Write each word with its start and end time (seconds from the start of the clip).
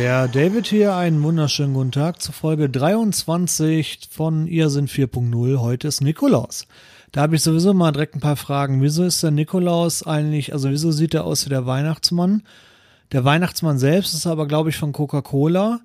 Der 0.00 0.28
David 0.28 0.66
hier, 0.66 0.94
einen 0.94 1.22
wunderschönen 1.22 1.74
guten 1.74 1.92
Tag 1.92 2.22
zu 2.22 2.32
Folge 2.32 2.70
23 2.70 4.08
von 4.10 4.46
Ihr 4.46 4.70
sind 4.70 4.88
4.0. 4.88 5.58
Heute 5.58 5.88
ist 5.88 6.00
Nikolaus. 6.00 6.66
Da 7.12 7.20
habe 7.20 7.36
ich 7.36 7.42
sowieso 7.42 7.74
mal 7.74 7.92
direkt 7.92 8.14
ein 8.14 8.20
paar 8.20 8.36
Fragen. 8.36 8.80
Wieso 8.80 9.04
ist 9.04 9.22
der 9.22 9.30
Nikolaus 9.30 10.02
eigentlich, 10.06 10.54
also 10.54 10.70
wieso 10.70 10.90
sieht 10.90 11.12
er 11.12 11.26
aus 11.26 11.44
wie 11.44 11.50
der 11.50 11.66
Weihnachtsmann? 11.66 12.44
Der 13.12 13.26
Weihnachtsmann 13.26 13.78
selbst 13.78 14.14
ist 14.14 14.26
aber, 14.26 14.48
glaube 14.48 14.70
ich, 14.70 14.78
von 14.78 14.94
Coca-Cola. 14.94 15.80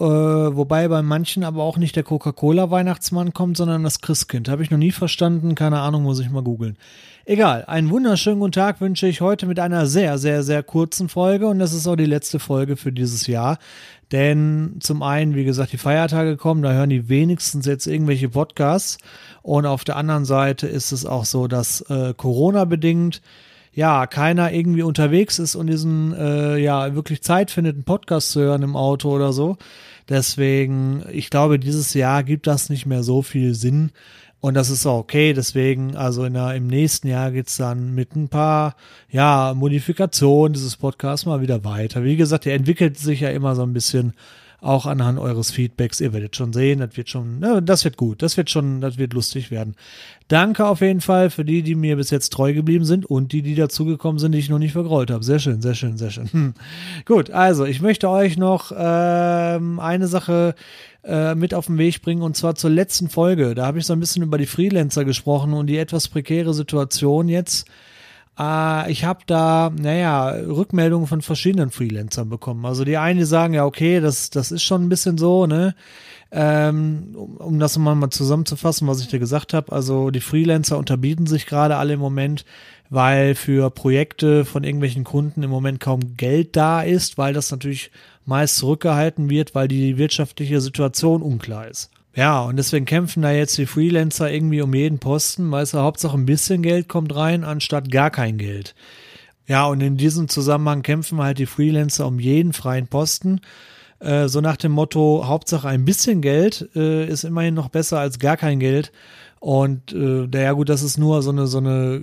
Äh, 0.00 0.04
wobei 0.04 0.88
bei 0.88 1.02
manchen 1.02 1.44
aber 1.44 1.62
auch 1.62 1.76
nicht 1.76 1.94
der 1.94 2.04
Coca-Cola-Weihnachtsmann 2.04 3.34
kommt, 3.34 3.58
sondern 3.58 3.84
das 3.84 4.00
Christkind. 4.00 4.48
Habe 4.48 4.62
ich 4.62 4.70
noch 4.70 4.78
nie 4.78 4.92
verstanden, 4.92 5.54
keine 5.54 5.80
Ahnung, 5.80 6.04
muss 6.04 6.20
ich 6.20 6.30
mal 6.30 6.42
googeln. 6.42 6.78
Egal, 7.26 7.66
einen 7.66 7.90
wunderschönen 7.90 8.40
guten 8.40 8.52
Tag 8.52 8.80
wünsche 8.80 9.06
ich 9.06 9.20
heute 9.20 9.44
mit 9.44 9.60
einer 9.60 9.86
sehr, 9.86 10.16
sehr, 10.16 10.42
sehr 10.42 10.62
kurzen 10.62 11.10
Folge 11.10 11.48
und 11.48 11.58
das 11.58 11.74
ist 11.74 11.86
auch 11.86 11.96
die 11.96 12.06
letzte 12.06 12.38
Folge 12.38 12.78
für 12.78 12.92
dieses 12.92 13.26
Jahr. 13.26 13.58
Denn 14.10 14.76
zum 14.80 15.02
einen, 15.02 15.34
wie 15.34 15.44
gesagt, 15.44 15.72
die 15.72 15.78
Feiertage 15.78 16.38
kommen, 16.38 16.62
da 16.62 16.72
hören 16.72 16.88
die 16.88 17.10
wenigstens 17.10 17.66
jetzt 17.66 17.86
irgendwelche 17.86 18.30
Podcasts 18.30 18.96
und 19.42 19.66
auf 19.66 19.84
der 19.84 19.96
anderen 19.96 20.24
Seite 20.24 20.66
ist 20.66 20.92
es 20.92 21.04
auch 21.04 21.26
so, 21.26 21.46
dass 21.46 21.82
äh, 21.82 22.14
Corona 22.16 22.64
bedingt 22.64 23.20
ja, 23.72 24.06
keiner 24.06 24.52
irgendwie 24.52 24.82
unterwegs 24.82 25.38
ist 25.38 25.54
und 25.54 25.68
diesen, 25.68 26.12
äh, 26.12 26.58
ja, 26.58 26.94
wirklich 26.94 27.22
Zeit 27.22 27.50
findet, 27.50 27.76
einen 27.76 27.84
Podcast 27.84 28.32
zu 28.32 28.40
hören 28.40 28.62
im 28.62 28.76
Auto 28.76 29.10
oder 29.10 29.32
so. 29.32 29.56
Deswegen, 30.08 31.04
ich 31.12 31.30
glaube, 31.30 31.58
dieses 31.58 31.94
Jahr 31.94 32.24
gibt 32.24 32.46
das 32.46 32.68
nicht 32.68 32.86
mehr 32.86 33.02
so 33.02 33.22
viel 33.22 33.54
Sinn. 33.54 33.92
Und 34.40 34.54
das 34.54 34.70
ist 34.70 34.86
auch 34.86 34.98
okay. 34.98 35.34
Deswegen, 35.34 35.96
also 35.96 36.24
in 36.24 36.32
der, 36.32 36.54
im 36.54 36.66
nächsten 36.66 37.08
Jahr 37.08 37.30
geht's 37.30 37.58
dann 37.58 37.94
mit 37.94 38.16
ein 38.16 38.28
paar, 38.28 38.74
ja, 39.10 39.52
Modifikationen 39.54 40.54
dieses 40.54 40.76
Podcasts 40.76 41.26
mal 41.26 41.42
wieder 41.42 41.62
weiter. 41.62 42.02
Wie 42.02 42.16
gesagt, 42.16 42.46
der 42.46 42.54
entwickelt 42.54 42.98
sich 42.98 43.20
ja 43.20 43.28
immer 43.28 43.54
so 43.54 43.62
ein 43.62 43.74
bisschen 43.74 44.14
auch 44.60 44.86
anhand 44.86 45.18
eures 45.18 45.50
Feedbacks. 45.50 46.00
Ihr 46.00 46.12
werdet 46.12 46.36
schon 46.36 46.52
sehen, 46.52 46.80
das 46.80 46.96
wird 46.96 47.08
schon, 47.08 47.38
ne, 47.38 47.62
das 47.62 47.84
wird 47.84 47.96
gut, 47.96 48.22
das 48.22 48.36
wird 48.36 48.50
schon, 48.50 48.80
das 48.80 48.98
wird 48.98 49.12
lustig 49.12 49.50
werden. 49.50 49.74
Danke 50.28 50.66
auf 50.66 50.80
jeden 50.80 51.00
Fall 51.00 51.30
für 51.30 51.44
die, 51.44 51.62
die 51.62 51.74
mir 51.74 51.96
bis 51.96 52.10
jetzt 52.10 52.30
treu 52.30 52.52
geblieben 52.52 52.84
sind 52.84 53.04
und 53.04 53.32
die, 53.32 53.42
die 53.42 53.54
dazugekommen 53.54 54.18
sind, 54.18 54.32
die 54.32 54.38
ich 54.38 54.48
noch 54.48 54.58
nicht 54.58 54.72
vergrault 54.72 55.10
habe. 55.10 55.24
Sehr 55.24 55.38
schön, 55.38 55.60
sehr 55.62 55.74
schön, 55.74 55.96
sehr 55.96 56.10
schön. 56.10 56.30
Hm. 56.32 56.54
Gut, 57.04 57.30
also 57.30 57.64
ich 57.64 57.80
möchte 57.80 58.08
euch 58.08 58.36
noch 58.36 58.72
ähm, 58.76 59.80
eine 59.80 60.06
Sache 60.06 60.54
äh, 61.02 61.34
mit 61.34 61.54
auf 61.54 61.66
den 61.66 61.78
Weg 61.78 62.02
bringen 62.02 62.22
und 62.22 62.36
zwar 62.36 62.54
zur 62.54 62.70
letzten 62.70 63.08
Folge. 63.08 63.54
Da 63.54 63.66
habe 63.66 63.78
ich 63.78 63.86
so 63.86 63.92
ein 63.92 64.00
bisschen 64.00 64.22
über 64.22 64.38
die 64.38 64.46
Freelancer 64.46 65.04
gesprochen 65.04 65.52
und 65.54 65.66
die 65.66 65.78
etwas 65.78 66.08
prekäre 66.08 66.54
Situation 66.54 67.28
jetzt 67.28 67.66
äh, 68.38 68.90
ich 68.90 69.04
habe 69.04 69.20
da, 69.26 69.70
naja, 69.76 70.30
Rückmeldungen 70.30 71.06
von 71.06 71.22
verschiedenen 71.22 71.70
Freelancern 71.70 72.28
bekommen. 72.28 72.64
Also 72.64 72.84
die 72.84 72.96
einen, 72.96 73.18
die 73.18 73.24
sagen, 73.24 73.54
ja, 73.54 73.64
okay, 73.64 74.00
das, 74.00 74.30
das 74.30 74.50
ist 74.52 74.62
schon 74.62 74.84
ein 74.84 74.88
bisschen 74.88 75.18
so, 75.18 75.46
ne? 75.46 75.74
Ähm, 76.32 77.14
um, 77.16 77.36
um 77.38 77.58
das 77.58 77.76
mal, 77.76 77.94
mal 77.96 78.10
zusammenzufassen, 78.10 78.86
was 78.86 79.00
ich 79.00 79.08
dir 79.08 79.18
gesagt 79.18 79.52
habe. 79.52 79.72
Also 79.72 80.10
die 80.10 80.20
Freelancer 80.20 80.78
unterbieten 80.78 81.26
sich 81.26 81.46
gerade 81.46 81.76
alle 81.76 81.94
im 81.94 82.00
Moment, 82.00 82.44
weil 82.88 83.34
für 83.34 83.70
Projekte 83.70 84.44
von 84.44 84.62
irgendwelchen 84.64 85.04
Kunden 85.04 85.42
im 85.42 85.50
Moment 85.50 85.80
kaum 85.80 86.16
Geld 86.16 86.54
da 86.56 86.82
ist, 86.82 87.18
weil 87.18 87.34
das 87.34 87.50
natürlich 87.50 87.90
meist 88.26 88.56
zurückgehalten 88.56 89.28
wird, 89.28 89.54
weil 89.54 89.66
die 89.66 89.96
wirtschaftliche 89.98 90.60
Situation 90.60 91.22
unklar 91.22 91.66
ist. 91.66 91.90
Ja, 92.14 92.40
und 92.40 92.56
deswegen 92.56 92.86
kämpfen 92.86 93.22
da 93.22 93.30
jetzt 93.30 93.56
die 93.56 93.66
Freelancer 93.66 94.30
irgendwie 94.30 94.62
um 94.62 94.74
jeden 94.74 94.98
Posten, 94.98 95.50
weil 95.50 95.62
es 95.62 95.72
ja 95.72 95.82
Hauptsache 95.82 96.16
ein 96.16 96.26
bisschen 96.26 96.62
Geld 96.62 96.88
kommt 96.88 97.14
rein, 97.14 97.44
anstatt 97.44 97.90
gar 97.90 98.10
kein 98.10 98.36
Geld. 98.36 98.74
Ja, 99.46 99.66
und 99.66 99.80
in 99.80 99.96
diesem 99.96 100.28
Zusammenhang 100.28 100.82
kämpfen 100.82 101.20
halt 101.20 101.38
die 101.38 101.46
Freelancer 101.46 102.06
um 102.06 102.18
jeden 102.18 102.52
freien 102.52 102.88
Posten. 102.88 103.40
Äh, 104.00 104.28
so 104.28 104.40
nach 104.40 104.56
dem 104.56 104.72
Motto, 104.72 105.24
Hauptsache 105.26 105.68
ein 105.68 105.84
bisschen 105.84 106.20
Geld 106.20 106.68
äh, 106.74 107.06
ist 107.06 107.24
immerhin 107.24 107.54
noch 107.54 107.68
besser 107.68 108.00
als 108.00 108.18
gar 108.18 108.36
kein 108.36 108.58
Geld. 108.60 108.92
Und 109.40 109.94
äh, 109.94 110.26
ja 110.30 110.52
gut, 110.52 110.68
das 110.68 110.82
ist 110.82 110.98
nur 110.98 111.22
so 111.22 111.30
eine 111.30 111.46
so 111.46 111.56
eine 111.58 112.02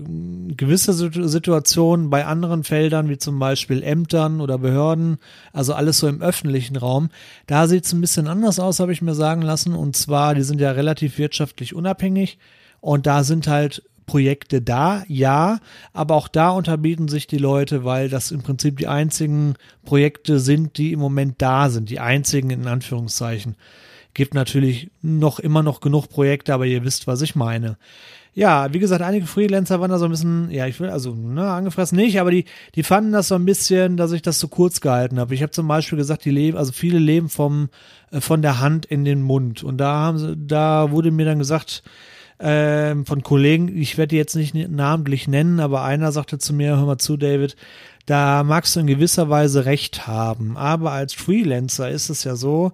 gewisse 0.57 0.93
Situation 0.93 2.09
bei 2.09 2.25
anderen 2.25 2.63
Feldern, 2.63 3.09
wie 3.09 3.19
zum 3.19 3.37
Beispiel 3.37 3.83
Ämtern 3.83 4.41
oder 4.41 4.57
Behörden, 4.57 5.19
also 5.53 5.75
alles 5.75 5.99
so 5.99 6.07
im 6.07 6.23
öffentlichen 6.23 6.77
Raum. 6.77 7.09
Da 7.45 7.67
sieht 7.67 7.85
es 7.85 7.93
ein 7.93 8.01
bisschen 8.01 8.27
anders 8.27 8.59
aus, 8.59 8.79
habe 8.79 8.91
ich 8.91 9.03
mir 9.03 9.13
sagen 9.13 9.43
lassen. 9.43 9.75
Und 9.75 9.95
zwar, 9.95 10.33
die 10.33 10.41
sind 10.41 10.59
ja 10.59 10.71
relativ 10.71 11.19
wirtschaftlich 11.19 11.75
unabhängig 11.75 12.39
und 12.81 13.05
da 13.05 13.23
sind 13.23 13.47
halt 13.47 13.83
Projekte 14.07 14.61
da, 14.61 15.03
ja, 15.07 15.59
aber 15.93 16.15
auch 16.15 16.29
da 16.29 16.49
unterbieten 16.49 17.07
sich 17.07 17.27
die 17.27 17.37
Leute, 17.37 17.83
weil 17.83 18.09
das 18.09 18.31
im 18.31 18.41
Prinzip 18.41 18.77
die 18.77 18.87
einzigen 18.87 19.55
Projekte 19.85 20.39
sind, 20.39 20.77
die 20.79 20.93
im 20.93 20.99
Moment 20.99 21.35
da 21.39 21.69
sind, 21.69 21.89
die 21.91 21.99
einzigen 21.99 22.49
in 22.49 22.67
Anführungszeichen. 22.67 23.57
Gibt 24.17 24.33
natürlich 24.33 24.89
noch 25.03 25.37
immer 25.37 25.61
noch 25.61 25.79
genug 25.79 26.09
Projekte, 26.09 26.51
aber 26.51 26.65
ihr 26.65 26.83
wisst, 26.83 27.05
was 27.05 27.21
ich 27.21 27.35
meine. 27.35 27.77
Ja, 28.33 28.73
wie 28.73 28.79
gesagt, 28.79 29.03
einige 29.03 29.27
Freelancer 29.27 29.79
waren 29.79 29.91
da 29.91 29.99
so 29.99 30.05
ein 30.05 30.09
bisschen, 30.09 30.49
ja, 30.49 30.65
ich 30.65 30.79
will, 30.79 30.89
also, 30.89 31.13
ne, 31.13 31.47
angefressen 31.47 31.97
nicht, 31.97 32.19
aber 32.19 32.31
die, 32.31 32.45
die 32.73 32.81
fanden 32.81 33.11
das 33.11 33.27
so 33.27 33.35
ein 33.35 33.45
bisschen, 33.45 33.95
dass 33.95 34.13
ich 34.13 34.23
das 34.23 34.39
zu 34.39 34.47
kurz 34.47 34.81
gehalten 34.81 35.19
habe. 35.19 35.35
Ich 35.35 35.43
habe 35.43 35.51
zum 35.51 35.67
Beispiel 35.67 35.99
gesagt, 35.99 36.25
die 36.25 36.31
leben, 36.31 36.57
also 36.57 36.71
viele 36.71 36.97
leben 36.97 37.29
vom, 37.29 37.69
äh, 38.09 38.19
von 38.19 38.41
der 38.41 38.59
Hand 38.59 38.87
in 38.87 39.05
den 39.05 39.21
Mund. 39.21 39.63
Und 39.63 39.77
da 39.77 39.93
haben 39.93 40.17
sie, 40.17 40.35
da 40.35 40.89
wurde 40.89 41.11
mir 41.11 41.27
dann 41.27 41.37
gesagt, 41.37 41.83
ähm, 42.39 43.05
von 43.05 43.21
Kollegen, 43.21 43.67
ich 43.67 43.99
werde 43.99 44.09
die 44.09 44.17
jetzt 44.17 44.35
nicht 44.35 44.55
namentlich 44.55 45.27
nennen, 45.27 45.59
aber 45.59 45.83
einer 45.83 46.11
sagte 46.11 46.39
zu 46.39 46.55
mir, 46.55 46.75
hör 46.75 46.87
mal 46.87 46.97
zu, 46.97 47.17
David, 47.17 47.55
da 48.07 48.41
magst 48.41 48.75
du 48.75 48.79
in 48.79 48.87
gewisser 48.87 49.29
Weise 49.29 49.65
recht 49.65 50.07
haben. 50.07 50.57
Aber 50.57 50.91
als 50.91 51.13
Freelancer 51.13 51.91
ist 51.91 52.09
es 52.09 52.23
ja 52.23 52.35
so, 52.35 52.71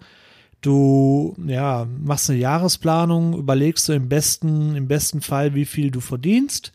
Du 0.64 1.36
ja, 1.46 1.86
machst 2.02 2.30
eine 2.30 2.40
Jahresplanung, 2.40 3.38
überlegst 3.38 3.90
du 3.90 3.94
im 3.94 4.08
besten, 4.08 4.78
im 4.78 4.88
besten 4.88 5.20
Fall, 5.20 5.54
wie 5.56 5.66
viel 5.66 5.92
du 5.92 6.00
verdienst 6.00 6.72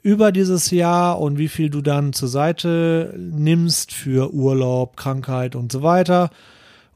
über 0.00 0.30
dieses 0.30 0.70
Jahr 0.70 1.20
und 1.20 1.36
wie 1.36 1.48
viel 1.48 1.68
du 1.68 1.82
dann 1.82 2.12
zur 2.12 2.28
Seite 2.28 3.12
nimmst 3.18 3.92
für 3.92 4.32
Urlaub, 4.32 4.96
Krankheit 4.96 5.56
und 5.56 5.72
so 5.72 5.82
weiter. 5.82 6.30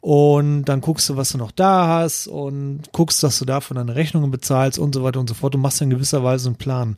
Und 0.01 0.67
dann 0.67 0.81
guckst 0.81 1.09
du, 1.09 1.17
was 1.17 1.33
du 1.33 1.39
noch 1.39 1.51
da 1.51 1.89
hast 1.89 2.29
und 2.29 2.93
guckst, 2.93 3.25
dass 3.25 3.41
du 3.41 3.45
davon 3.45 3.79
deine 3.79 3.97
Rechnungen 3.97 4.31
bezahlst 4.31 4.79
und 4.79 4.95
so 4.95 5.03
weiter 5.03 5.19
und 5.19 5.29
so 5.29 5.35
fort. 5.35 5.55
Du 5.55 5.59
machst 5.59 5.83
in 5.83 5.91
gewisser 5.91 6.23
Weise 6.23 6.49
einen 6.49 6.57
Plan. 6.57 6.97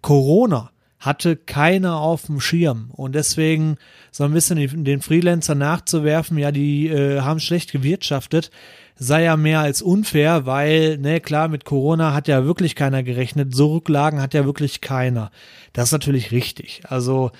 Corona 0.00 0.70
hatte 1.00 1.34
keiner 1.36 1.96
auf 1.96 2.26
dem 2.26 2.40
Schirm. 2.40 2.90
Und 2.92 3.14
deswegen 3.14 3.78
so 4.10 4.24
ein 4.24 4.32
bisschen 4.32 4.84
den 4.84 5.00
Freelancer 5.00 5.54
nachzuwerfen, 5.54 6.36
ja, 6.38 6.52
die 6.52 6.88
äh, 6.88 7.20
haben 7.20 7.40
schlecht 7.40 7.72
gewirtschaftet, 7.72 8.50
sei 8.96 9.24
ja 9.24 9.38
mehr 9.38 9.60
als 9.60 9.80
unfair, 9.80 10.44
weil, 10.44 10.98
ne, 10.98 11.20
klar, 11.20 11.48
mit 11.48 11.64
Corona 11.64 12.12
hat 12.12 12.28
ja 12.28 12.44
wirklich 12.44 12.76
keiner 12.76 13.02
gerechnet. 13.02 13.54
So 13.54 13.72
Rücklagen 13.72 14.20
hat 14.20 14.34
ja 14.34 14.44
wirklich 14.44 14.82
keiner. 14.82 15.30
Das 15.72 15.86
ist 15.86 15.92
natürlich 15.92 16.32
richtig. 16.32 16.82
Also, 16.84 17.30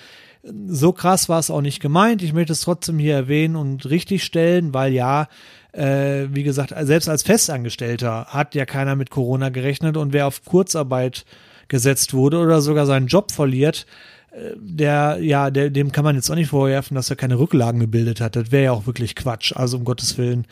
so 0.43 0.91
krass 0.91 1.29
war 1.29 1.37
es 1.37 1.51
auch 1.51 1.61
nicht 1.61 1.81
gemeint. 1.81 2.23
Ich 2.23 2.33
möchte 2.33 2.53
es 2.53 2.61
trotzdem 2.61 2.97
hier 2.97 3.13
erwähnen 3.13 3.55
und 3.55 3.87
richtig 3.87 4.23
stellen, 4.23 4.73
weil 4.73 4.91
ja, 4.91 5.27
äh, 5.71 6.27
wie 6.31 6.41
gesagt, 6.41 6.73
selbst 6.81 7.07
als 7.07 7.21
Festangestellter 7.21 8.25
hat 8.29 8.55
ja 8.55 8.65
keiner 8.65 8.95
mit 8.95 9.11
Corona 9.11 9.49
gerechnet 9.49 9.97
und 9.97 10.13
wer 10.13 10.25
auf 10.25 10.43
Kurzarbeit 10.43 11.25
gesetzt 11.71 12.13
wurde 12.13 12.37
oder 12.37 12.61
sogar 12.61 12.85
seinen 12.85 13.07
Job 13.07 13.31
verliert, 13.31 13.87
äh, 14.31 14.51
der, 14.57 15.17
ja, 15.21 15.49
der, 15.49 15.69
dem 15.69 15.91
kann 15.91 16.03
man 16.03 16.15
jetzt 16.15 16.29
auch 16.29 16.35
nicht 16.35 16.49
vorwerfen, 16.49 16.95
dass 16.95 17.09
er 17.09 17.15
keine 17.15 17.39
Rücklagen 17.39 17.79
gebildet 17.79 18.21
hat. 18.21 18.35
Das 18.35 18.51
wäre 18.51 18.65
ja 18.65 18.71
auch 18.73 18.85
wirklich 18.85 19.15
Quatsch. 19.15 19.53
Also 19.55 19.77
um 19.77 19.85
Gottes 19.85 20.17
Willen, 20.17 20.45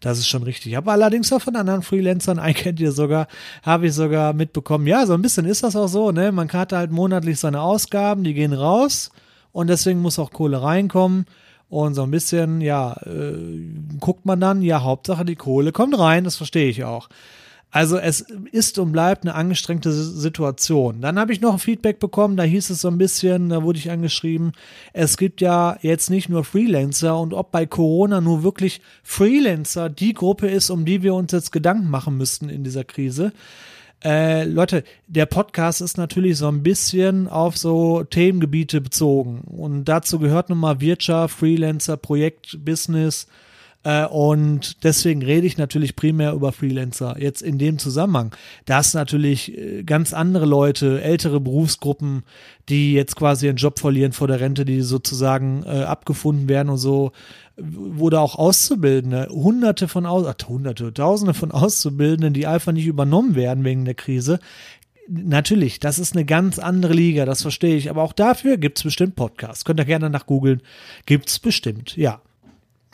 das 0.00 0.18
ist 0.18 0.28
schon 0.28 0.42
richtig. 0.42 0.76
Aber 0.76 0.92
allerdings 0.92 1.32
auch 1.32 1.40
von 1.40 1.56
anderen 1.56 1.82
Freelancern, 1.82 2.38
einen 2.46 2.54
kennt 2.54 2.78
ihr 2.78 2.92
sogar, 2.92 3.26
habe 3.62 3.88
ich 3.88 3.94
sogar 3.94 4.34
mitbekommen. 4.34 4.86
Ja, 4.86 5.06
so 5.06 5.14
ein 5.14 5.22
bisschen 5.22 5.46
ist 5.46 5.64
das 5.64 5.74
auch 5.74 5.88
so, 5.88 6.12
ne? 6.12 6.30
Man 6.30 6.52
hat 6.52 6.72
halt 6.72 6.92
monatlich 6.92 7.40
seine 7.40 7.62
Ausgaben, 7.62 8.22
die 8.22 8.34
gehen 8.34 8.52
raus 8.52 9.10
und 9.52 9.68
deswegen 9.68 10.00
muss 10.00 10.18
auch 10.18 10.30
Kohle 10.30 10.62
reinkommen. 10.62 11.24
Und 11.68 11.94
so 11.94 12.04
ein 12.04 12.12
bisschen, 12.12 12.60
ja, 12.60 12.92
äh, 13.04 13.34
guckt 13.98 14.24
man 14.24 14.38
dann, 14.38 14.62
ja, 14.62 14.82
Hauptsache 14.82 15.24
die 15.24 15.34
Kohle 15.34 15.72
kommt 15.72 15.98
rein, 15.98 16.22
das 16.22 16.36
verstehe 16.36 16.68
ich 16.68 16.84
auch. 16.84 17.08
Also 17.76 17.98
es 17.98 18.22
ist 18.52 18.78
und 18.78 18.90
bleibt 18.90 19.24
eine 19.24 19.34
angestrengte 19.34 19.92
Situation. 19.92 21.02
Dann 21.02 21.18
habe 21.18 21.34
ich 21.34 21.42
noch 21.42 21.52
ein 21.52 21.58
Feedback 21.58 21.98
bekommen, 21.98 22.38
da 22.38 22.42
hieß 22.42 22.70
es 22.70 22.80
so 22.80 22.88
ein 22.88 22.96
bisschen, 22.96 23.50
da 23.50 23.64
wurde 23.64 23.78
ich 23.78 23.90
angeschrieben, 23.90 24.52
es 24.94 25.18
gibt 25.18 25.42
ja 25.42 25.76
jetzt 25.82 26.08
nicht 26.08 26.30
nur 26.30 26.42
Freelancer 26.42 27.20
und 27.20 27.34
ob 27.34 27.52
bei 27.52 27.66
Corona 27.66 28.22
nur 28.22 28.42
wirklich 28.42 28.80
Freelancer 29.02 29.90
die 29.90 30.14
Gruppe 30.14 30.48
ist, 30.48 30.70
um 30.70 30.86
die 30.86 31.02
wir 31.02 31.12
uns 31.12 31.32
jetzt 31.32 31.52
Gedanken 31.52 31.90
machen 31.90 32.16
müssten 32.16 32.48
in 32.48 32.64
dieser 32.64 32.84
Krise. 32.84 33.34
Äh, 34.02 34.44
Leute, 34.44 34.82
der 35.06 35.26
Podcast 35.26 35.82
ist 35.82 35.98
natürlich 35.98 36.38
so 36.38 36.48
ein 36.48 36.62
bisschen 36.62 37.28
auf 37.28 37.58
so 37.58 38.04
Themengebiete 38.04 38.80
bezogen 38.80 39.42
und 39.42 39.84
dazu 39.84 40.18
gehört 40.18 40.48
nun 40.48 40.60
mal 40.60 40.80
Wirtschaft, 40.80 41.36
Freelancer, 41.36 41.98
Projekt, 41.98 42.64
Business, 42.64 43.26
Äh, 43.26 43.46
und 44.06 44.82
deswegen 44.82 45.22
rede 45.22 45.46
ich 45.46 45.58
natürlich 45.58 45.94
primär 45.94 46.32
über 46.32 46.50
Freelancer. 46.50 47.16
Jetzt 47.20 47.40
in 47.40 47.56
dem 47.56 47.78
Zusammenhang, 47.78 48.34
dass 48.64 48.94
natürlich 48.94 49.56
äh, 49.56 49.84
ganz 49.84 50.12
andere 50.12 50.44
Leute, 50.44 51.00
ältere 51.02 51.38
Berufsgruppen, 51.38 52.24
die 52.68 52.94
jetzt 52.94 53.14
quasi 53.14 53.46
ihren 53.46 53.56
Job 53.56 53.78
verlieren 53.78 54.12
vor 54.12 54.26
der 54.26 54.40
Rente, 54.40 54.64
die 54.64 54.80
sozusagen 54.80 55.62
äh, 55.64 55.82
abgefunden 55.82 56.48
werden 56.48 56.70
und 56.70 56.78
so, 56.78 57.12
wurde 57.56 58.20
auch 58.20 58.34
Auszubildende, 58.34 59.28
hunderte 59.30 59.86
von 59.86 60.04
Aus, 60.04 60.26
ach, 60.26 60.48
hunderte, 60.48 60.92
tausende 60.92 61.32
von 61.32 61.52
Auszubildenden, 61.52 62.34
die 62.34 62.46
einfach 62.46 62.72
nicht 62.72 62.86
übernommen 62.86 63.34
werden 63.36 63.64
wegen 63.64 63.84
der 63.84 63.94
Krise. 63.94 64.40
Natürlich, 65.08 65.78
das 65.78 66.00
ist 66.00 66.16
eine 66.16 66.24
ganz 66.24 66.58
andere 66.58 66.92
Liga, 66.92 67.24
das 67.24 67.42
verstehe 67.42 67.76
ich. 67.76 67.88
Aber 67.88 68.02
auch 68.02 68.12
dafür 68.12 68.56
gibt 68.56 68.78
es 68.78 68.82
bestimmt 68.82 69.14
Podcasts. 69.14 69.64
Könnt 69.64 69.78
ihr 69.78 69.84
gerne 69.84 70.10
nach 70.10 70.26
googeln. 70.26 70.60
Gibt 71.06 71.28
es 71.28 71.38
bestimmt, 71.38 71.96
ja. 71.96 72.20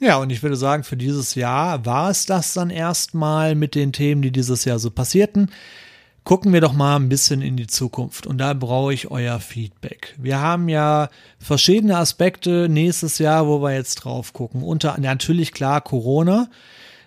Ja, 0.02 0.16
und 0.16 0.30
ich 0.30 0.42
würde 0.42 0.56
sagen, 0.56 0.82
für 0.82 0.96
dieses 0.96 1.36
Jahr 1.36 1.86
war 1.86 2.10
es 2.10 2.26
das 2.26 2.54
dann 2.54 2.70
erstmal 2.70 3.54
mit 3.54 3.76
den 3.76 3.92
Themen, 3.92 4.20
die 4.20 4.32
dieses 4.32 4.64
Jahr 4.64 4.80
so 4.80 4.90
passierten. 4.90 5.48
Gucken 6.24 6.52
wir 6.52 6.60
doch 6.60 6.72
mal 6.72 6.96
ein 6.96 7.08
bisschen 7.08 7.40
in 7.40 7.56
die 7.56 7.68
Zukunft 7.68 8.26
und 8.26 8.38
da 8.38 8.52
brauche 8.52 8.92
ich 8.92 9.12
euer 9.12 9.38
Feedback. 9.38 10.16
Wir 10.18 10.40
haben 10.40 10.68
ja 10.68 11.08
verschiedene 11.38 11.98
Aspekte 11.98 12.68
nächstes 12.68 13.18
Jahr, 13.18 13.46
wo 13.46 13.62
wir 13.62 13.74
jetzt 13.74 13.94
drauf 13.94 14.32
gucken. 14.32 14.64
Unter 14.64 14.98
natürlich 14.98 15.52
klar 15.52 15.80
Corona. 15.80 16.48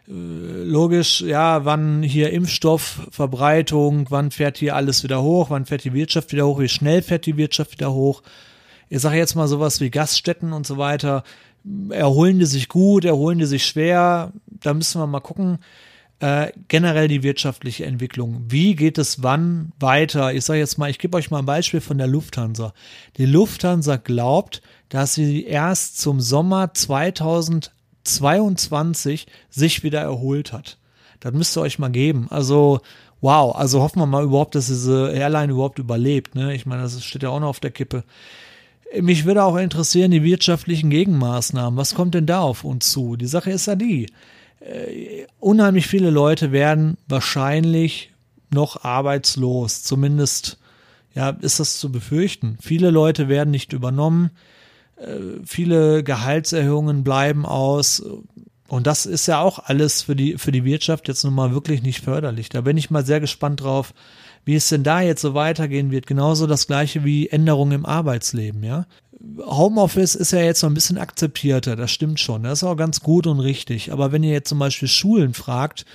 Äh, 0.08 0.14
logisch, 0.14 1.20
ja, 1.20 1.66
wann 1.66 2.02
hier 2.02 2.32
Impfstoffverbreitung, 2.32 4.06
wann 4.10 4.32
fährt 4.32 4.58
hier 4.58 4.74
alles 4.74 5.04
wieder 5.04 5.22
hoch, 5.22 5.50
wann 5.50 5.66
fährt 5.66 5.84
die 5.84 5.94
Wirtschaft 5.94 6.32
wieder 6.32 6.48
hoch, 6.48 6.62
wie 6.62 6.70
schnell 6.70 7.02
fährt 7.02 7.26
die 7.26 7.36
Wirtschaft 7.36 7.74
wieder 7.74 7.92
hoch. 7.92 8.24
Ich 8.88 9.02
sage 9.02 9.18
jetzt 9.18 9.36
mal 9.36 9.50
sowas 9.50 9.82
wie 9.82 9.90
Gaststätten 9.90 10.54
und 10.54 10.66
so 10.66 10.78
weiter 10.78 11.26
erholen 11.90 12.40
die 12.40 12.46
sich 12.46 12.70
gut, 12.70 13.04
erholen 13.06 13.40
die 13.40 13.46
sich 13.46 13.66
schwer. 13.66 14.32
Da 14.46 14.74
müssen 14.74 15.02
wir 15.02 15.08
mal 15.08 15.20
gucken. 15.20 15.60
Äh, 16.20 16.54
generell 16.70 17.10
die 17.10 17.24
wirtschaftliche 17.24 17.86
Entwicklung. 17.86 18.46
Wie 18.48 18.74
geht 18.76 18.98
es 18.98 19.22
wann 19.22 19.74
weiter? 19.80 20.34
Ich 20.34 20.46
sage 20.46 20.60
jetzt 20.60 20.78
mal, 20.78 20.90
ich 20.90 20.98
gebe 20.98 21.18
euch 21.18 21.30
mal 21.30 21.40
ein 21.40 21.46
Beispiel 21.46 21.82
von 21.82 21.98
der 21.98 22.08
Lufthansa. 22.08 22.74
Die 23.18 23.26
Lufthansa 23.26 23.98
glaubt, 23.98 24.62
dass 24.88 25.14
sie 25.14 25.44
erst 25.44 26.00
zum 26.00 26.22
Sommer 26.22 26.74
2022 26.74 29.28
sich 29.50 29.84
wieder 29.84 30.00
erholt 30.00 30.54
hat. 30.54 30.78
Das 31.20 31.34
müsst 31.34 31.58
ihr 31.58 31.62
euch 31.62 31.80
mal 31.80 31.92
geben. 31.92 32.28
Also, 32.30 32.80
wow, 33.20 33.54
also 33.54 33.82
hoffen 33.82 34.00
wir 34.00 34.06
mal 34.06 34.24
überhaupt, 34.24 34.56
dass 34.56 34.68
diese 34.68 35.12
Airline 35.12 35.52
überhaupt 35.52 35.80
überlebt. 35.80 36.34
Ne? 36.34 36.56
Ich 36.56 36.66
meine, 36.66 36.84
das 36.84 37.04
steht 37.04 37.24
ja 37.24 37.30
auch 37.30 37.42
noch 37.42 37.50
auf 37.50 37.60
der 37.60 37.72
Kippe. 37.72 38.06
Mich 39.02 39.26
würde 39.26 39.44
auch 39.44 39.58
interessieren, 39.58 40.12
die 40.12 40.24
wirtschaftlichen 40.24 40.90
Gegenmaßnahmen. 40.90 41.78
Was 41.78 41.96
kommt 41.96 42.16
denn 42.16 42.26
da 42.26 42.40
auf 42.42 42.64
uns 42.64 42.92
zu? 42.92 43.16
Die 43.16 43.28
Sache 43.28 43.52
ist 43.52 43.66
ja 43.66 43.76
die. 43.76 44.08
Äh, 44.60 45.26
unheimlich 45.40 45.88
viele 45.88 46.10
Leute 46.10 46.52
werden 46.52 46.98
wahrscheinlich 47.08 48.12
noch 48.52 48.84
arbeitslos. 48.84 49.84
Zumindest 49.84 50.58
ja, 51.14 51.30
ist 51.30 51.60
das 51.60 51.80
zu 51.80 51.92
befürchten. 51.92 52.58
Viele 52.62 52.90
Leute 52.90 53.28
werden 53.28 53.52
nicht 53.52 53.74
übernommen. 53.74 54.32
Äh, 54.98 55.44
viele 55.46 56.04
Gehaltserhöhungen 56.04 57.04
bleiben 57.04 57.46
aus. 57.46 58.04
Und 58.68 58.88
das 58.88 59.06
ist 59.06 59.28
ja 59.28 59.40
auch 59.40 59.60
alles 59.60 60.02
für 60.04 60.16
die, 60.16 60.38
für 60.38 60.52
die 60.52 60.66
Wirtschaft 60.66 61.08
jetzt 61.08 61.24
nun 61.24 61.36
mal 61.36 61.54
wirklich 61.54 61.84
nicht 61.84 62.02
förderlich. 62.02 62.50
Da 62.50 62.62
bin 62.62 62.78
ich 62.78 62.90
mal 62.90 63.06
sehr 63.06 63.20
gespannt 63.20 63.62
drauf, 63.62 63.94
wie 64.44 64.56
es 64.56 64.70
denn 64.70 64.84
da 64.84 65.02
jetzt 65.02 65.22
so 65.22 65.34
weitergehen 65.34 65.92
wird. 65.92 66.08
Genauso 66.08 66.48
das 66.48 66.68
gleiche 66.68 67.04
wie 67.04 67.30
Änderungen 67.30 67.74
im 67.74 67.86
Arbeitsleben, 67.86 68.64
ja. 68.64 68.86
Homeoffice 69.40 70.14
ist 70.16 70.32
ja 70.32 70.42
jetzt 70.42 70.60
so 70.60 70.68
ein 70.68 70.74
bisschen 70.74 70.98
akzeptierter, 70.98 71.76
das 71.76 71.90
stimmt 71.90 72.20
schon. 72.20 72.44
Das 72.44 72.60
ist 72.60 72.64
auch 72.64 72.76
ganz 72.76 73.00
gut 73.00 73.28
und 73.28 73.40
richtig. 73.40 73.92
Aber 73.92 74.12
wenn 74.12 74.24
ihr 74.24 74.34
jetzt 74.34 74.50
zum 74.50 74.60
Beispiel 74.60 74.88
Schulen 74.88 75.34
fragt, 75.34 75.86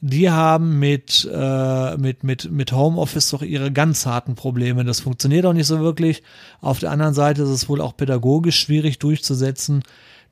die 0.00 0.30
haben 0.30 0.78
mit, 0.78 1.26
äh, 1.32 1.96
mit, 1.96 2.24
mit, 2.24 2.50
mit 2.50 2.72
Homeoffice 2.72 3.30
doch 3.30 3.40
ihre 3.40 3.72
ganz 3.72 4.04
harten 4.04 4.34
Probleme. 4.34 4.84
Das 4.84 5.00
funktioniert 5.00 5.46
auch 5.46 5.54
nicht 5.54 5.66
so 5.66 5.80
wirklich. 5.80 6.22
Auf 6.60 6.78
der 6.78 6.90
anderen 6.90 7.14
Seite 7.14 7.42
ist 7.42 7.48
es 7.48 7.70
wohl 7.70 7.80
auch 7.80 7.96
pädagogisch 7.96 8.58
schwierig 8.58 8.98
durchzusetzen 8.98 9.82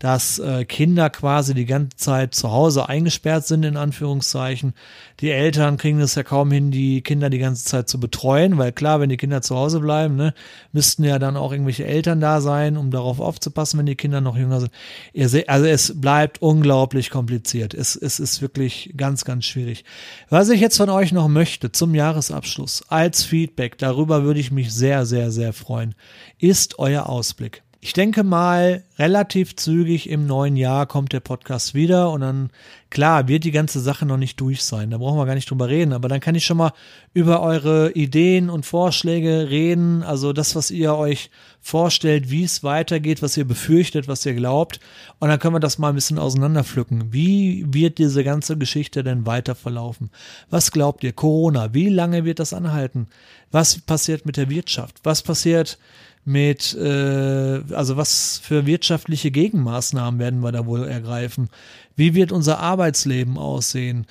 dass 0.02 0.40
äh, 0.40 0.64
Kinder 0.64 1.10
quasi 1.10 1.54
die 1.54 1.64
ganze 1.64 1.96
Zeit 1.96 2.34
zu 2.34 2.50
Hause 2.50 2.88
eingesperrt 2.88 3.46
sind, 3.46 3.62
in 3.62 3.76
Anführungszeichen. 3.76 4.74
Die 5.20 5.30
Eltern 5.30 5.76
kriegen 5.76 6.00
es 6.00 6.16
ja 6.16 6.24
kaum 6.24 6.50
hin, 6.50 6.72
die 6.72 7.02
Kinder 7.02 7.30
die 7.30 7.38
ganze 7.38 7.64
Zeit 7.64 7.88
zu 7.88 8.00
betreuen, 8.00 8.58
weil 8.58 8.72
klar, 8.72 8.98
wenn 8.98 9.10
die 9.10 9.16
Kinder 9.16 9.42
zu 9.42 9.54
Hause 9.54 9.78
bleiben, 9.78 10.16
ne, 10.16 10.34
müssten 10.72 11.04
ja 11.04 11.20
dann 11.20 11.36
auch 11.36 11.52
irgendwelche 11.52 11.84
Eltern 11.84 12.20
da 12.20 12.40
sein, 12.40 12.76
um 12.76 12.90
darauf 12.90 13.20
aufzupassen, 13.20 13.78
wenn 13.78 13.86
die 13.86 13.94
Kinder 13.94 14.20
noch 14.20 14.36
jünger 14.36 14.58
sind. 14.58 14.72
Ihr 15.12 15.28
seht, 15.28 15.48
also 15.48 15.66
es 15.66 16.00
bleibt 16.00 16.42
unglaublich 16.42 17.08
kompliziert. 17.08 17.72
Es, 17.72 17.94
es 17.94 18.18
ist 18.18 18.42
wirklich 18.42 18.94
ganz, 18.96 19.24
ganz 19.24 19.44
schwierig. 19.44 19.84
Was 20.28 20.48
ich 20.48 20.60
jetzt 20.60 20.78
von 20.78 20.90
euch 20.90 21.12
noch 21.12 21.28
möchte 21.28 21.70
zum 21.70 21.94
Jahresabschluss 21.94 22.82
als 22.88 23.22
Feedback, 23.22 23.78
darüber 23.78 24.24
würde 24.24 24.40
ich 24.40 24.50
mich 24.50 24.74
sehr, 24.74 25.06
sehr, 25.06 25.30
sehr 25.30 25.52
freuen, 25.52 25.94
ist 26.40 26.80
euer 26.80 27.06
Ausblick. 27.08 27.62
Ich 27.84 27.94
denke 27.94 28.22
mal, 28.22 28.84
relativ 28.96 29.56
zügig 29.56 30.08
im 30.08 30.24
neuen 30.24 30.56
Jahr 30.56 30.86
kommt 30.86 31.12
der 31.12 31.18
Podcast 31.18 31.74
wieder 31.74 32.12
und 32.12 32.20
dann, 32.20 32.50
klar, 32.90 33.26
wird 33.26 33.42
die 33.42 33.50
ganze 33.50 33.80
Sache 33.80 34.06
noch 34.06 34.18
nicht 34.18 34.40
durch 34.40 34.62
sein. 34.62 34.90
Da 34.90 34.98
brauchen 34.98 35.18
wir 35.18 35.26
gar 35.26 35.34
nicht 35.34 35.50
drüber 35.50 35.68
reden, 35.68 35.92
aber 35.92 36.08
dann 36.08 36.20
kann 36.20 36.36
ich 36.36 36.46
schon 36.46 36.58
mal 36.58 36.70
über 37.12 37.42
eure 37.42 37.90
Ideen 37.90 38.50
und 38.50 38.64
Vorschläge 38.64 39.50
reden. 39.50 40.04
Also 40.04 40.32
das, 40.32 40.54
was 40.54 40.70
ihr 40.70 40.94
euch 40.94 41.28
vorstellt, 41.60 42.30
wie 42.30 42.44
es 42.44 42.62
weitergeht, 42.62 43.20
was 43.20 43.36
ihr 43.36 43.44
befürchtet, 43.44 44.06
was 44.06 44.24
ihr 44.24 44.34
glaubt. 44.34 44.78
Und 45.18 45.28
dann 45.28 45.40
können 45.40 45.56
wir 45.56 45.60
das 45.60 45.78
mal 45.78 45.88
ein 45.88 45.96
bisschen 45.96 46.20
auseinanderpflücken. 46.20 47.12
Wie 47.12 47.66
wird 47.66 47.98
diese 47.98 48.22
ganze 48.22 48.56
Geschichte 48.56 49.02
denn 49.02 49.26
weiter 49.26 49.56
verlaufen? 49.56 50.10
Was 50.50 50.70
glaubt 50.70 51.02
ihr? 51.02 51.14
Corona, 51.14 51.74
wie 51.74 51.88
lange 51.88 52.24
wird 52.24 52.38
das 52.38 52.52
anhalten? 52.52 53.08
Was 53.50 53.80
passiert 53.80 54.24
mit 54.24 54.36
der 54.36 54.48
Wirtschaft? 54.48 55.00
Was 55.02 55.22
passiert 55.22 55.78
mit, 56.24 56.74
äh, 56.74 57.60
also 57.72 57.96
was 57.96 58.40
für 58.42 58.66
wirtschaftliche 58.66 59.30
Gegenmaßnahmen 59.30 60.20
werden 60.20 60.40
wir 60.40 60.52
da 60.52 60.66
wohl 60.66 60.84
ergreifen? 60.84 61.48
Wie 61.96 62.14
wird 62.14 62.32
unser 62.32 62.58
Arbeitsleben 62.58 63.38
aussehen? 63.38 64.06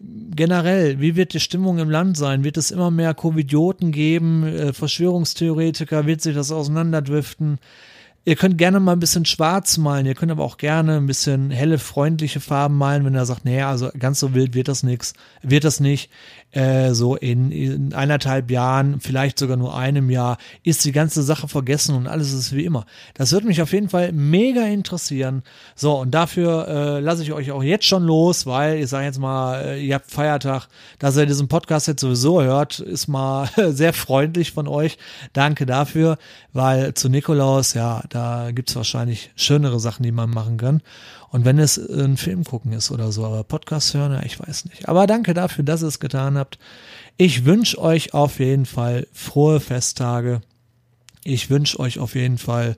Generell, 0.00 1.00
wie 1.00 1.16
wird 1.16 1.32
die 1.32 1.40
Stimmung 1.40 1.78
im 1.78 1.88
Land 1.88 2.16
sein? 2.16 2.44
Wird 2.44 2.56
es 2.56 2.70
immer 2.70 2.90
mehr 2.90 3.14
Covidioten 3.14 3.92
geben? 3.92 4.44
Äh, 4.44 4.72
Verschwörungstheoretiker? 4.72 6.06
Wird 6.06 6.20
sich 6.20 6.34
das 6.34 6.50
auseinanderdriften? 6.50 7.58
Ihr 8.26 8.36
könnt 8.36 8.56
gerne 8.56 8.80
mal 8.80 8.92
ein 8.92 9.00
bisschen 9.00 9.26
schwarz 9.26 9.76
malen, 9.76 10.06
ihr 10.06 10.14
könnt 10.14 10.32
aber 10.32 10.44
auch 10.44 10.56
gerne 10.56 10.96
ein 10.96 11.06
bisschen 11.06 11.50
helle, 11.50 11.78
freundliche 11.78 12.40
Farben 12.40 12.78
malen, 12.78 13.04
wenn 13.04 13.14
er 13.14 13.26
sagt, 13.26 13.44
naja, 13.44 13.68
also 13.68 13.90
ganz 13.98 14.18
so 14.18 14.32
wild 14.32 14.54
wird 14.54 14.68
das 14.68 14.82
nix, 14.82 15.12
wird 15.42 15.64
das 15.64 15.78
nicht. 15.78 16.10
Äh, 16.54 16.94
so 16.94 17.16
in, 17.16 17.50
in 17.50 17.94
eineinhalb 17.94 18.48
Jahren, 18.48 19.00
vielleicht 19.00 19.40
sogar 19.40 19.56
nur 19.56 19.76
einem 19.76 20.08
Jahr, 20.08 20.38
ist 20.62 20.84
die 20.84 20.92
ganze 20.92 21.24
Sache 21.24 21.48
vergessen 21.48 21.96
und 21.96 22.06
alles 22.06 22.32
ist 22.32 22.54
wie 22.54 22.64
immer. 22.64 22.86
Das 23.14 23.32
würde 23.32 23.48
mich 23.48 23.60
auf 23.60 23.72
jeden 23.72 23.88
Fall 23.88 24.12
mega 24.12 24.62
interessieren. 24.62 25.42
So, 25.74 25.98
und 25.98 26.12
dafür 26.12 26.68
äh, 26.68 27.00
lasse 27.00 27.24
ich 27.24 27.32
euch 27.32 27.50
auch 27.50 27.64
jetzt 27.64 27.86
schon 27.86 28.04
los, 28.04 28.46
weil 28.46 28.78
ich 28.78 28.88
sage 28.88 29.06
jetzt 29.06 29.18
mal, 29.18 29.62
äh, 29.62 29.84
ihr 29.84 29.96
habt 29.96 30.12
Feiertag, 30.12 30.68
dass 31.00 31.16
ihr 31.16 31.26
diesen 31.26 31.48
Podcast 31.48 31.88
jetzt 31.88 32.02
sowieso 32.02 32.40
hört, 32.40 32.78
ist 32.78 33.08
mal 33.08 33.48
sehr 33.70 33.92
freundlich 33.92 34.52
von 34.52 34.68
euch. 34.68 34.96
Danke 35.32 35.66
dafür, 35.66 36.18
weil 36.52 36.94
zu 36.94 37.08
Nikolaus, 37.08 37.74
ja, 37.74 38.04
da 38.10 38.52
gibt's 38.52 38.76
wahrscheinlich 38.76 39.32
schönere 39.34 39.80
Sachen, 39.80 40.04
die 40.04 40.12
man 40.12 40.30
machen 40.30 40.56
kann. 40.56 40.82
Und 41.34 41.44
wenn 41.44 41.58
es 41.58 41.78
ein 41.78 42.16
Film 42.16 42.44
gucken 42.44 42.72
ist 42.72 42.92
oder 42.92 43.10
so, 43.10 43.24
aber 43.24 43.42
Podcast 43.42 43.92
hören, 43.92 44.12
ja, 44.12 44.22
ich 44.22 44.38
weiß 44.38 44.66
nicht. 44.66 44.88
Aber 44.88 45.08
danke 45.08 45.34
dafür, 45.34 45.64
dass 45.64 45.82
ihr 45.82 45.88
es 45.88 45.98
getan 45.98 46.38
habt. 46.44 46.58
Ich 47.16 47.44
wünsche 47.44 47.78
euch 47.80 48.12
auf 48.12 48.38
jeden 48.38 48.66
Fall 48.66 49.06
frohe 49.12 49.60
Festtage. 49.60 50.40
Ich 51.22 51.48
wünsche 51.48 51.78
euch 51.80 51.98
auf 51.98 52.14
jeden 52.14 52.38
Fall 52.38 52.76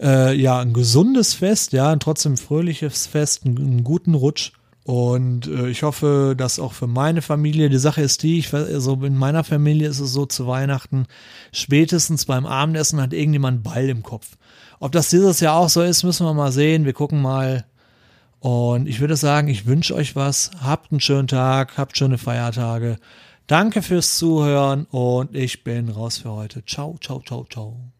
äh, 0.00 0.34
ja 0.34 0.58
ein 0.58 0.72
gesundes 0.72 1.34
Fest, 1.34 1.72
ja, 1.72 1.90
ein 1.90 2.00
trotzdem 2.00 2.36
fröhliches 2.36 3.06
Fest, 3.06 3.44
einen, 3.44 3.58
einen 3.58 3.84
guten 3.84 4.14
Rutsch. 4.14 4.52
Und 4.84 5.46
äh, 5.46 5.68
ich 5.68 5.82
hoffe, 5.82 6.34
dass 6.36 6.58
auch 6.58 6.72
für 6.72 6.86
meine 6.86 7.22
Familie, 7.22 7.68
die 7.68 7.78
Sache 7.78 8.02
ist 8.02 8.22
die, 8.22 8.38
ich 8.38 8.52
also 8.52 8.94
in 9.02 9.16
meiner 9.16 9.44
Familie 9.44 9.88
ist 9.88 10.00
es 10.00 10.12
so 10.12 10.26
zu 10.26 10.46
Weihnachten, 10.46 11.06
spätestens 11.52 12.26
beim 12.26 12.46
Abendessen 12.46 13.00
hat 13.00 13.12
irgendjemand 13.12 13.62
Ball 13.62 13.88
im 13.88 14.02
Kopf. 14.02 14.36
Ob 14.80 14.92
das 14.92 15.08
dieses 15.08 15.40
Jahr 15.40 15.56
auch 15.56 15.68
so 15.68 15.82
ist, 15.82 16.04
müssen 16.04 16.26
wir 16.26 16.34
mal 16.34 16.52
sehen. 16.52 16.84
Wir 16.84 16.92
gucken 16.92 17.22
mal. 17.22 17.64
Und 18.44 18.90
ich 18.90 19.00
würde 19.00 19.16
sagen, 19.16 19.48
ich 19.48 19.64
wünsche 19.64 19.94
euch 19.94 20.16
was. 20.16 20.50
Habt 20.60 20.92
einen 20.92 21.00
schönen 21.00 21.28
Tag, 21.28 21.78
habt 21.78 21.96
schöne 21.96 22.18
Feiertage. 22.18 22.98
Danke 23.46 23.80
fürs 23.80 24.18
Zuhören 24.18 24.84
und 24.90 25.34
ich 25.34 25.64
bin 25.64 25.88
raus 25.88 26.18
für 26.18 26.30
heute. 26.30 26.62
Ciao, 26.66 26.98
ciao, 27.00 27.22
ciao, 27.24 27.46
ciao. 27.48 27.93